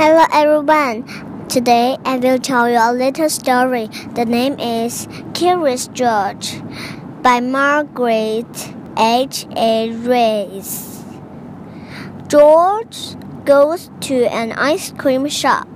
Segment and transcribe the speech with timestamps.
[0.00, 1.04] Hello everyone.
[1.50, 3.90] Today I will tell you a little story.
[4.14, 6.62] The name is Curious George
[7.20, 9.44] by Margaret H.
[9.54, 9.90] A.
[9.90, 11.04] Rees.
[12.28, 15.68] George goes to an ice cream shop.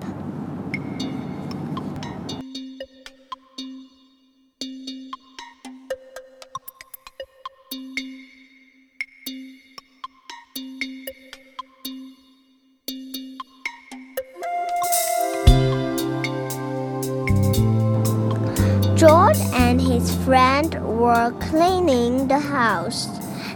[18.97, 23.09] George and his friend were cleaning the house.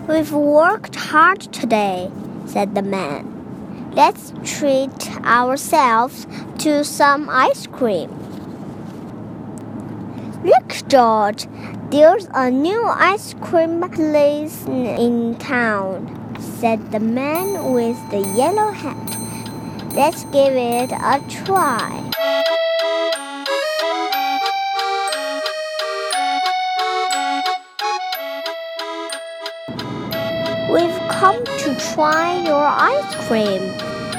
[0.09, 2.10] We've worked hard today,
[2.46, 3.93] said the man.
[3.95, 6.27] Let's treat ourselves
[6.59, 8.10] to some ice cream.
[10.43, 11.46] Look, George,
[11.91, 19.16] there's a new ice cream place in town, said the man with the yellow hat.
[19.95, 22.09] Let's give it a try.
[30.71, 33.63] We've come to try your ice cream,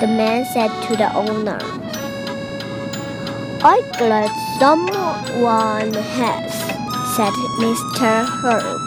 [0.02, 1.60] the man said to the owner.
[3.62, 6.52] I'm glad someone has,
[7.16, 8.26] said Mr.
[8.42, 8.82] Herb.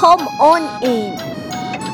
[0.00, 1.12] Come on in.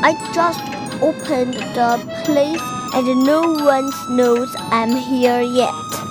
[0.05, 0.61] I just
[1.03, 2.62] opened the place
[2.95, 6.03] and no one knows I'm here yet.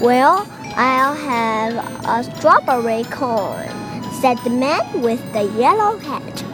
[0.00, 3.66] Well, I'll have a strawberry cone,
[4.20, 6.44] said the man with the yellow hat.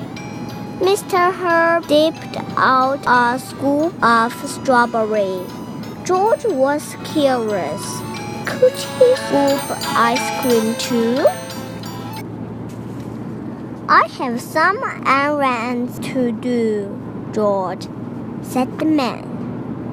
[0.79, 1.33] Mr.
[1.33, 5.45] Herb dipped out a scoop of strawberry.
[6.05, 8.01] George was curious.
[8.47, 9.63] Could he scoop
[9.97, 11.27] ice cream too?
[13.89, 17.89] I have some errands to do, George,
[18.43, 19.32] said the man.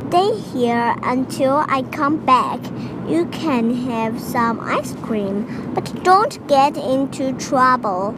[0.09, 2.59] Stay here until I come back.
[3.07, 8.15] You can have some ice cream, but don't get into trouble.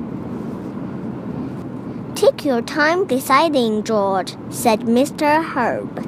[2.16, 5.44] Take your time deciding, George, said Mr.
[5.44, 6.08] Herb.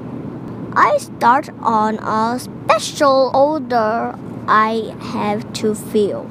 [0.73, 4.17] I start on a special order
[4.47, 6.25] I have to fill.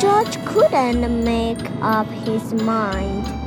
[0.00, 3.41] George couldn't make up his mind.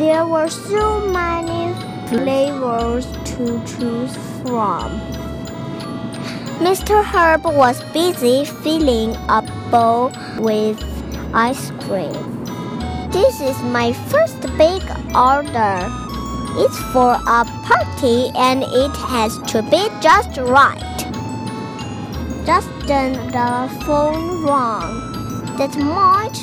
[0.00, 1.74] There were so many
[2.08, 3.04] flavors
[3.36, 4.98] to choose from.
[6.64, 7.04] Mr.
[7.04, 10.80] Herb was busy filling a bowl with
[11.34, 12.16] ice cream.
[13.12, 14.80] This is my first big
[15.14, 15.76] order.
[16.56, 20.96] It's for a party and it has to be just right.
[22.46, 24.96] Just then the phone rang.
[25.58, 26.40] That might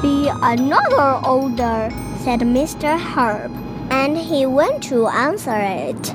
[0.00, 1.90] be another order,
[2.24, 2.98] said Mr.
[2.98, 3.50] Herb,
[3.90, 6.14] and he went to answer it.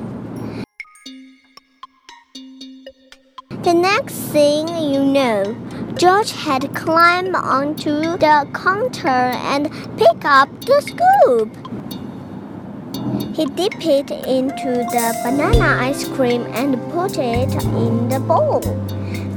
[3.64, 5.56] The next thing you know,
[5.98, 11.50] George had climbed onto the counter and picked up the scoop.
[13.36, 18.62] He dipped it into the banana ice cream and put it in the bowl.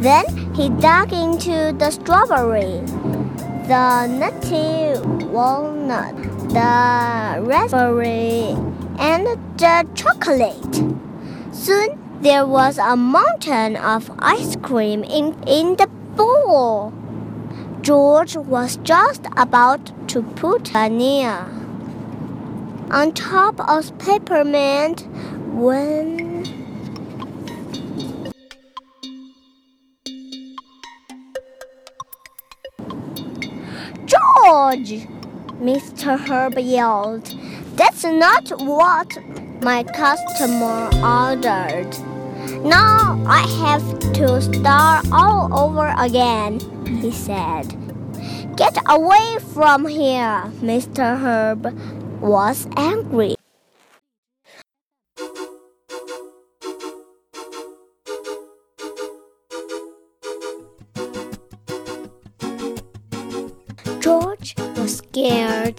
[0.03, 2.85] Then he dug into the strawberry,
[3.67, 8.57] the nutty walnut, the raspberry,
[8.99, 9.27] and
[9.59, 10.75] the chocolate.
[11.55, 16.93] Soon there was a mountain of ice cream in, in the bowl.
[17.81, 21.47] George was just about to put vanilla
[22.91, 25.07] on top of peppermint
[25.53, 26.45] when
[34.07, 35.18] George!
[35.61, 36.19] Mr.
[36.19, 37.35] Herb yelled.
[37.75, 39.19] That's not what
[39.61, 41.91] my customer ordered.
[42.65, 46.61] Now I have to start all over again,
[47.01, 47.75] he said.
[48.57, 51.19] Get away from here, Mr.
[51.19, 51.77] Herb
[52.21, 53.38] was angry.
[65.29, 65.79] Scared.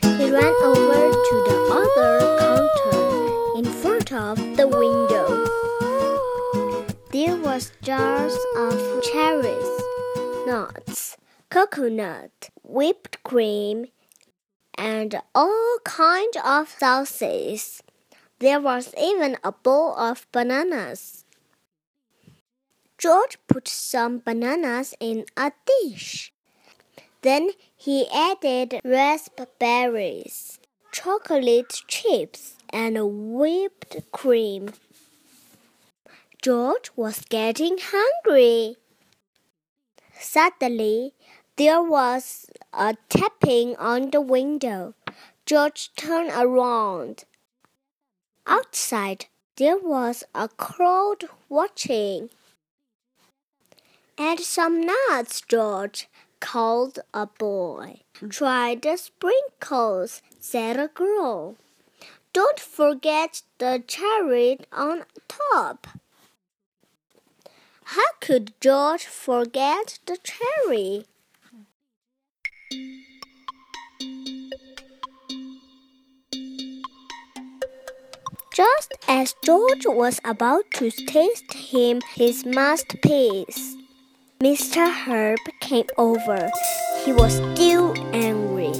[0.00, 5.44] He ran over to the other counter in front of the window.
[7.12, 9.82] There was jars of cherries,
[10.46, 11.16] nuts,
[11.50, 13.86] coconut, whipped cream,
[14.76, 17.82] and all kinds of sauces.
[18.38, 21.24] There was even a bowl of bananas.
[22.98, 26.33] George put some bananas in a dish.
[27.24, 30.58] Then he added raspberries,
[30.92, 32.98] chocolate chips, and
[33.32, 34.74] whipped cream.
[36.42, 38.76] George was getting hungry.
[40.20, 41.14] Suddenly,
[41.56, 44.92] there was a tapping on the window.
[45.46, 47.24] George turned around.
[48.46, 49.26] Outside,
[49.56, 52.28] there was a crowd watching.
[54.18, 56.06] Add some nuts, George,
[56.44, 58.00] called a boy.
[58.18, 58.28] Hmm.
[58.28, 61.56] Try the sprinkles, said a girl.
[62.34, 65.86] Don't forget the cherry on top.
[67.84, 71.06] How could George forget the cherry?
[78.52, 83.76] Just as George was about to taste him his masterpiece,
[84.44, 84.92] Mr.
[84.92, 86.50] Herb came over.
[87.02, 88.74] He was still angry.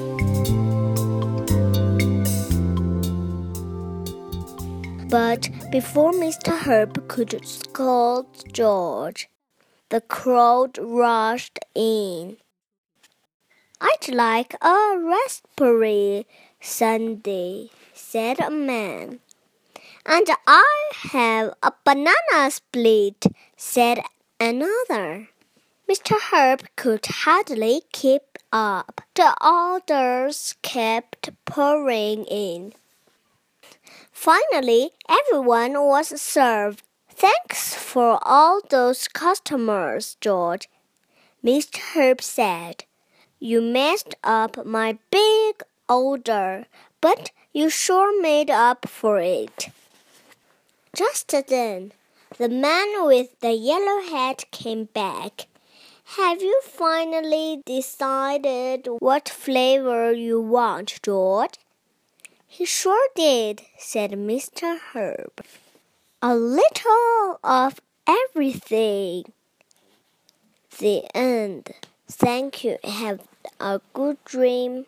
[5.08, 6.52] But before Mr.
[6.54, 9.30] Herb could scold George,
[9.88, 12.36] the crowd rushed in.
[13.80, 16.26] I'd like a raspberry
[16.60, 19.20] sundae, said a man.
[20.04, 23.24] And I have a banana split,
[23.56, 24.00] said
[24.38, 25.28] another.
[25.88, 26.16] Mr.
[26.32, 29.02] Herb could hardly keep up.
[29.14, 32.72] The orders kept pouring in.
[34.10, 36.82] Finally, everyone was served.
[37.10, 40.68] Thanks for all those customers, George.
[41.44, 41.78] Mr.
[41.94, 42.84] Herb said.
[43.38, 46.64] You messed up my big order,
[47.02, 49.68] but you sure made up for it.
[50.96, 51.92] Just then,
[52.38, 55.46] the man with the yellow hat came back.
[56.04, 61.54] Have you finally decided what flavor you want, George?
[62.46, 64.78] He sure did, said Mr.
[64.92, 65.44] Herb.
[66.22, 69.24] A little of everything.
[70.78, 71.70] The end.
[72.08, 72.78] Thank you.
[72.84, 73.20] Have
[73.58, 74.86] a good dream.